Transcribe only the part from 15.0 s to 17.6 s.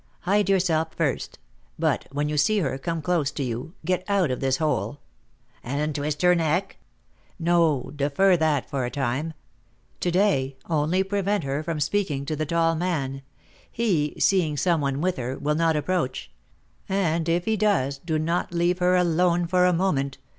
with her, will not approach; and if he